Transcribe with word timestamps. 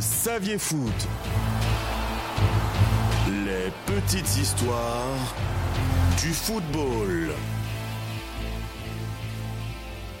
saviez 0.00 0.58
foot. 0.58 1.08
Les 3.44 3.70
petites 3.84 4.36
histoires 4.36 5.34
du 6.20 6.32
football. 6.32 7.32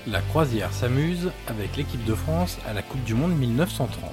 La 0.06 0.20
croisière 0.20 0.72
s'amuse 0.72 1.32
avec 1.48 1.76
l'équipe 1.76 2.04
de 2.04 2.14
France 2.14 2.58
à 2.68 2.72
la 2.72 2.82
Coupe 2.82 3.02
du 3.04 3.14
Monde 3.14 3.36
1930. 3.36 4.10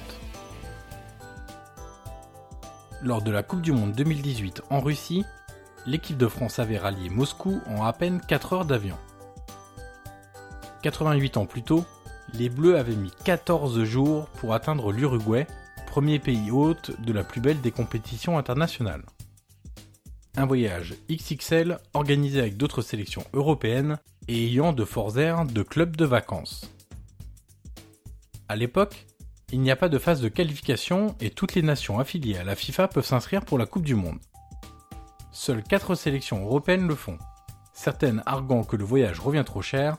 Lors 3.02 3.22
de 3.22 3.30
la 3.30 3.42
Coupe 3.42 3.60
du 3.60 3.72
Monde 3.72 3.92
2018 3.92 4.62
en 4.70 4.80
Russie, 4.80 5.24
l'équipe 5.86 6.16
de 6.16 6.28
France 6.28 6.58
avait 6.58 6.78
rallié 6.78 7.10
Moscou 7.10 7.60
en 7.66 7.84
à 7.84 7.92
peine 7.92 8.20
4 8.26 8.52
heures 8.54 8.64
d'avion. 8.64 8.96
88 10.82 11.36
ans 11.36 11.46
plus 11.46 11.62
tôt, 11.62 11.84
les 12.38 12.48
Bleus 12.48 12.76
avaient 12.76 12.96
mis 12.96 13.12
14 13.24 13.84
jours 13.84 14.26
pour 14.26 14.54
atteindre 14.54 14.92
l'Uruguay, 14.92 15.46
premier 15.86 16.18
pays 16.18 16.50
hôte 16.50 17.00
de 17.00 17.12
la 17.12 17.22
plus 17.22 17.40
belle 17.40 17.60
des 17.60 17.70
compétitions 17.70 18.38
internationales. 18.38 19.04
Un 20.36 20.46
voyage 20.46 20.94
XXL 21.08 21.78
organisé 21.92 22.40
avec 22.40 22.56
d'autres 22.56 22.82
sélections 22.82 23.24
européennes 23.32 23.98
et 24.26 24.46
ayant 24.46 24.72
de 24.72 24.84
forts 24.84 25.18
airs 25.18 25.44
de 25.44 25.62
clubs 25.62 25.96
de 25.96 26.04
vacances. 26.04 26.72
À 28.48 28.56
l'époque, 28.56 29.06
il 29.52 29.60
n'y 29.60 29.70
a 29.70 29.76
pas 29.76 29.88
de 29.88 29.98
phase 29.98 30.20
de 30.20 30.28
qualification 30.28 31.14
et 31.20 31.30
toutes 31.30 31.54
les 31.54 31.62
nations 31.62 32.00
affiliées 32.00 32.38
à 32.38 32.44
la 32.44 32.56
FIFA 32.56 32.88
peuvent 32.88 33.06
s'inscrire 33.06 33.44
pour 33.44 33.58
la 33.58 33.66
Coupe 33.66 33.84
du 33.84 33.94
Monde. 33.94 34.18
Seules 35.30 35.62
4 35.62 35.94
sélections 35.94 36.44
européennes 36.44 36.88
le 36.88 36.96
font, 36.96 37.18
certaines 37.72 38.22
arguant 38.26 38.64
que 38.64 38.76
le 38.76 38.84
voyage 38.84 39.20
revient 39.20 39.44
trop 39.46 39.62
cher, 39.62 39.98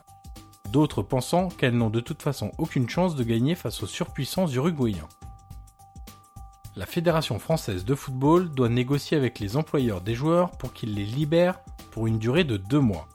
d'autres 0.66 1.02
pensant 1.02 1.48
qu'elles 1.48 1.76
n'ont 1.76 1.90
de 1.90 2.00
toute 2.00 2.22
façon 2.22 2.52
aucune 2.58 2.88
chance 2.88 3.16
de 3.16 3.24
gagner 3.24 3.54
face 3.54 3.82
aux 3.82 3.86
surpuissances 3.86 4.54
uruguayens. 4.54 5.08
La 6.76 6.86
Fédération 6.86 7.38
française 7.38 7.84
de 7.84 7.94
football 7.94 8.50
doit 8.50 8.68
négocier 8.68 9.16
avec 9.16 9.40
les 9.40 9.56
employeurs 9.56 10.02
des 10.02 10.14
joueurs 10.14 10.50
pour 10.52 10.72
qu'ils 10.72 10.94
les 10.94 11.06
libèrent 11.06 11.60
pour 11.90 12.06
une 12.06 12.18
durée 12.18 12.44
de 12.44 12.58
deux 12.58 12.80
mois. 12.80 13.08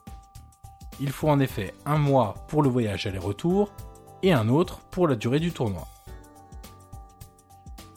Il 0.99 1.11
faut 1.11 1.30
en 1.30 1.39
effet 1.39 1.73
un 1.85 1.97
mois 1.97 2.33
pour 2.47 2.63
le 2.63 2.69
voyage 2.69 3.05
aller-retour 3.05 3.71
et 4.23 4.33
un 4.33 4.49
autre 4.49 4.80
pour 4.91 5.08
la 5.08 5.15
durée 5.15 5.39
du 5.39 5.52
tournoi. 5.52 5.88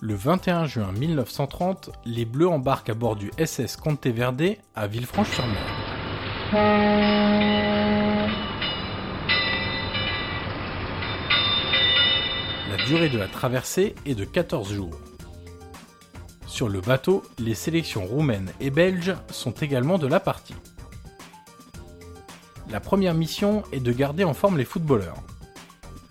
Le 0.01 0.15
21 0.15 0.67
juin 0.67 0.93
1930, 0.93 1.91
les 2.05 2.27
Bleus 2.27 2.49
embarquent 2.49 2.91
à 2.91 2.95
bord 2.95 3.17
du 3.17 3.31
SS 3.43 3.79
Verde 4.05 4.57
à 4.75 4.87
Villefranche-sur-Mer. 4.87 7.54
Durée 12.85 13.09
de 13.09 13.19
la 13.19 13.29
traversée 13.29 13.95
est 14.05 14.15
de 14.15 14.25
14 14.27 14.73
jours. 14.75 14.99
Sur 16.47 16.69
le 16.69 16.83
bateau, 16.83 17.23
les 17.39 17.55
sélections 17.55 18.05
roumaines 18.05 18.53
et 18.61 18.71
belges 18.71 19.15
sont 19.31 19.53
également 19.53 19.97
de 19.97 20.07
la 20.07 20.21
partie. 20.21 20.55
La 22.71 22.81
première 22.81 23.15
mission 23.15 23.63
est 23.73 23.81
de 23.81 23.93
garder 23.93 24.25
en 24.25 24.35
forme 24.35 24.59
les 24.59 24.67
footballeurs. 24.67 25.17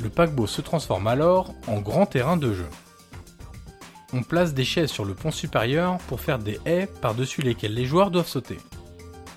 Le 0.02 0.10
paquebot 0.10 0.48
se 0.48 0.62
transforme 0.62 1.08
alors 1.08 1.54
en 1.68 1.80
grand 1.80 2.08
terrain 2.08 2.38
de 2.38 2.54
jeu. 2.54 2.70
On 4.12 4.24
place 4.24 4.54
des 4.54 4.66
chaises 4.66 4.92
sur 4.92 5.06
le 5.06 5.14
pont 5.14 5.32
supérieur 5.32 6.00
pour 6.08 6.22
faire 6.22 6.40
des 6.40 6.60
haies 6.66 6.88
par-dessus 7.02 7.42
lesquelles 7.42 7.76
les 7.76 7.86
joueurs 7.86 8.10
doivent 8.10 8.28
sauter. 8.28 8.58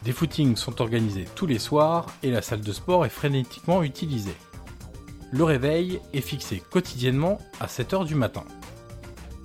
Des 0.04 0.12
footings 0.12 0.56
sont 0.56 0.80
organisés 0.80 1.26
tous 1.34 1.46
les 1.46 1.58
soirs 1.58 2.06
et 2.22 2.30
la 2.30 2.40
salle 2.40 2.62
de 2.62 2.72
sport 2.72 3.04
est 3.04 3.10
frénétiquement 3.10 3.82
utilisée. 3.82 4.36
Le 5.36 5.44
réveil 5.44 6.00
est 6.14 6.22
fixé 6.22 6.62
quotidiennement 6.70 7.38
à 7.60 7.66
7h 7.66 8.06
du 8.06 8.14
matin. 8.14 8.44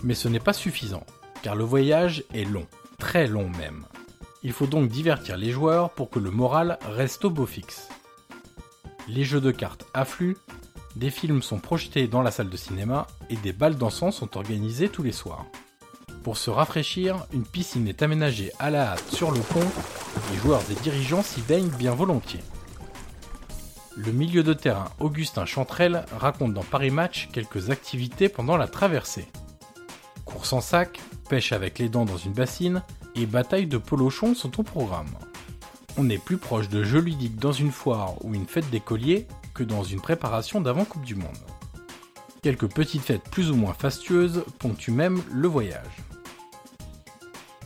Mais 0.03 0.13
ce 0.13 0.29
n'est 0.29 0.39
pas 0.39 0.53
suffisant, 0.53 1.05
car 1.41 1.53
le 1.53 1.65
voyage 1.65 2.23
est 2.33 2.45
long, 2.45 2.65
très 2.97 3.27
long 3.27 3.49
même. 3.49 3.83
Il 4.41 4.53
faut 4.53 4.67
donc 4.67 4.87
divertir 4.87 5.35
les 5.35 5.51
joueurs 5.51 5.89
pour 5.89 6.09
que 6.09 6.19
le 6.19 6.31
moral 6.31 6.79
reste 6.85 7.25
au 7.25 7.29
beau 7.29 7.45
fixe. 7.45 7.89
Les 9.09 9.25
jeux 9.25 9.41
de 9.41 9.51
cartes 9.51 9.85
affluent, 9.93 10.37
des 10.95 11.09
films 11.09 11.41
sont 11.41 11.59
projetés 11.59 12.07
dans 12.07 12.21
la 12.21 12.31
salle 12.31 12.49
de 12.49 12.57
cinéma 12.57 13.05
et 13.29 13.35
des 13.35 13.51
balles 13.51 13.75
dansant 13.75 14.11
sont 14.11 14.37
organisées 14.37 14.87
tous 14.87 15.03
les 15.03 15.11
soirs. 15.11 15.45
Pour 16.23 16.37
se 16.37 16.49
rafraîchir, 16.49 17.25
une 17.33 17.45
piscine 17.45 17.89
est 17.89 18.01
aménagée 18.01 18.53
à 18.59 18.69
la 18.69 18.93
hâte 18.93 19.09
sur 19.09 19.31
le 19.31 19.41
pont, 19.41 19.67
les 20.31 20.37
joueurs 20.37 20.61
et 20.71 20.81
dirigeants 20.83 21.23
s'y 21.23 21.41
baignent 21.41 21.67
bien 21.67 21.93
volontiers. 21.93 22.43
Le 24.03 24.11
milieu 24.11 24.41
de 24.41 24.53
terrain 24.53 24.89
Augustin 24.99 25.45
Chantrel 25.45 26.05
raconte 26.17 26.55
dans 26.55 26.63
Paris 26.63 26.89
Match 26.89 27.29
quelques 27.31 27.69
activités 27.69 28.29
pendant 28.29 28.57
la 28.57 28.67
traversée. 28.67 29.27
Course 30.25 30.53
en 30.53 30.61
sac, 30.61 30.99
pêche 31.29 31.51
avec 31.51 31.77
les 31.77 31.87
dents 31.87 32.05
dans 32.05 32.17
une 32.17 32.33
bassine 32.33 32.81
et 33.15 33.27
bataille 33.27 33.67
de 33.67 33.77
polochons 33.77 34.33
sont 34.33 34.59
au 34.59 34.63
programme. 34.63 35.13
On 35.97 36.09
est 36.09 36.17
plus 36.17 36.37
proche 36.37 36.67
de 36.67 36.83
jeux 36.83 37.01
ludiques 37.01 37.37
dans 37.37 37.51
une 37.51 37.71
foire 37.71 38.15
ou 38.25 38.33
une 38.33 38.47
fête 38.47 38.71
des 38.71 38.79
colliers 38.79 39.27
que 39.53 39.63
dans 39.63 39.83
une 39.83 40.01
préparation 40.01 40.61
d'avant 40.61 40.85
Coupe 40.85 41.05
du 41.05 41.13
Monde. 41.13 41.37
Quelques 42.41 42.73
petites 42.73 43.03
fêtes 43.03 43.29
plus 43.29 43.51
ou 43.51 43.55
moins 43.55 43.75
fastueuses 43.75 44.45
ponctuent 44.57 44.89
même 44.89 45.21
le 45.31 45.47
voyage. 45.47 46.01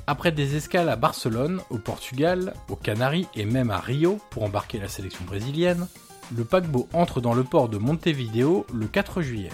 Après 0.05 0.33
des 0.33 0.57
escales 0.57 0.89
à 0.89 0.97
Barcelone, 0.97 1.61
au 1.69 1.77
Portugal, 1.77 2.55
aux 2.67 2.75
Canaries 2.75 3.27
et 3.35 3.45
même 3.45 3.71
à 3.71 3.79
Rio 3.79 4.19
pour 4.31 4.43
embarquer 4.43 4.79
la 4.79 4.89
sélection 4.89 5.23
brésilienne, 5.23 5.87
le 6.35 6.43
paquebot 6.43 6.87
entre 6.93 7.21
dans 7.21 7.33
le 7.33 7.43
port 7.43 7.69
de 7.69 7.77
Montevideo 7.77 8.65
le 8.73 8.87
4 8.87 9.21
juillet. 9.21 9.51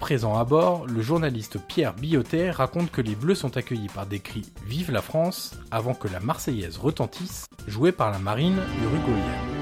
Présent 0.00 0.38
à 0.38 0.44
bord, 0.44 0.86
le 0.86 1.02
journaliste 1.02 1.58
Pierre 1.58 1.94
Billotet 1.94 2.50
raconte 2.50 2.90
que 2.90 3.00
les 3.00 3.16
Bleus 3.16 3.34
sont 3.34 3.56
accueillis 3.56 3.88
par 3.88 4.06
des 4.06 4.20
cris 4.20 4.52
Vive 4.64 4.92
la 4.92 5.02
France 5.02 5.54
avant 5.70 5.94
que 5.94 6.08
la 6.08 6.20
Marseillaise 6.20 6.78
retentisse, 6.78 7.46
jouée 7.66 7.92
par 7.92 8.10
la 8.10 8.18
marine 8.18 8.58
uruguayenne. 8.82 9.57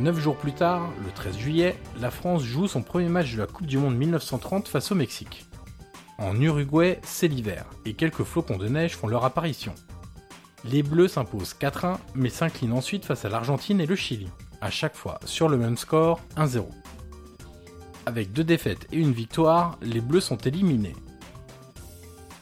Neuf 0.00 0.20
jours 0.20 0.36
plus 0.36 0.52
tard, 0.52 0.92
le 1.04 1.10
13 1.10 1.36
juillet, 1.36 1.76
la 2.00 2.12
France 2.12 2.44
joue 2.44 2.68
son 2.68 2.82
premier 2.82 3.08
match 3.08 3.32
de 3.32 3.38
la 3.38 3.48
Coupe 3.48 3.66
du 3.66 3.78
Monde 3.78 3.96
1930 3.96 4.68
face 4.68 4.92
au 4.92 4.94
Mexique. 4.94 5.44
En 6.18 6.40
Uruguay, 6.40 7.00
c'est 7.02 7.26
l'hiver, 7.26 7.64
et 7.84 7.94
quelques 7.94 8.22
flocons 8.22 8.58
de 8.58 8.68
neige 8.68 8.94
font 8.94 9.08
leur 9.08 9.24
apparition. 9.24 9.74
Les 10.64 10.84
Bleus 10.84 11.08
s'imposent 11.08 11.56
4-1, 11.60 11.96
mais 12.14 12.28
s'inclinent 12.28 12.74
ensuite 12.74 13.04
face 13.04 13.24
à 13.24 13.28
l'Argentine 13.28 13.80
et 13.80 13.86
le 13.86 13.96
Chili, 13.96 14.28
à 14.60 14.70
chaque 14.70 14.94
fois 14.94 15.18
sur 15.24 15.48
le 15.48 15.56
même 15.56 15.76
score, 15.76 16.20
1-0. 16.36 16.68
Avec 18.06 18.32
deux 18.32 18.44
défaites 18.44 18.86
et 18.92 18.98
une 18.98 19.12
victoire, 19.12 19.78
les 19.82 20.00
Bleus 20.00 20.20
sont 20.20 20.38
éliminés. 20.38 20.94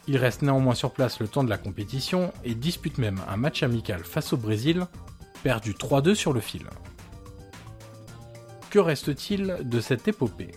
Ils 0.07 0.17
restent 0.17 0.43
néanmoins 0.43 0.75
sur 0.75 0.91
place 0.91 1.19
le 1.19 1.27
temps 1.27 1.43
de 1.43 1.49
la 1.49 1.57
compétition 1.57 2.31
et 2.43 2.53
disputent 2.53 2.99
même 2.99 3.19
un 3.27 3.37
match 3.37 3.63
amical 3.63 4.03
face 4.03 4.31
au 4.31 4.37
Brésil, 4.37 4.85
perdu 5.41 5.73
3-2 5.73 6.13
sur 6.13 6.33
le 6.33 6.39
fil. 6.39 6.67
Que 8.77 8.81
reste-t-il 8.81 9.57
de 9.63 9.81
cette 9.81 10.07
épopée? 10.07 10.51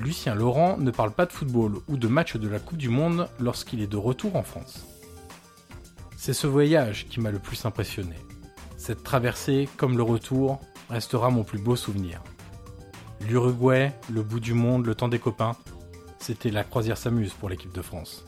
Lucien 0.00 0.34
Laurent 0.34 0.78
ne 0.78 0.90
parle 0.90 1.12
pas 1.12 1.26
de 1.26 1.32
football 1.32 1.74
ou 1.86 1.98
de 1.98 2.08
match 2.08 2.38
de 2.38 2.48
la 2.48 2.58
Coupe 2.58 2.78
du 2.78 2.88
Monde 2.88 3.28
lorsqu'il 3.38 3.82
est 3.82 3.86
de 3.86 3.98
retour 3.98 4.36
en 4.36 4.42
France. 4.42 4.86
C'est 6.16 6.32
ce 6.32 6.46
voyage 6.46 7.08
qui 7.10 7.20
m'a 7.20 7.30
le 7.30 7.38
plus 7.38 7.66
impressionné. 7.66 8.16
Cette 8.78 9.02
traversée, 9.02 9.68
comme 9.76 9.98
le 9.98 10.02
retour, 10.02 10.60
restera 10.88 11.28
mon 11.28 11.44
plus 11.44 11.58
beau 11.58 11.76
souvenir. 11.76 12.22
L'Uruguay, 13.28 13.92
le 14.10 14.22
bout 14.22 14.40
du 14.40 14.54
monde, 14.54 14.86
le 14.86 14.94
temps 14.94 15.08
des 15.08 15.18
copains, 15.18 15.56
c'était 16.20 16.50
la 16.50 16.64
croisière 16.64 16.96
s'amuse 16.96 17.34
pour 17.34 17.50
l'équipe 17.50 17.74
de 17.74 17.82
France. 17.82 18.24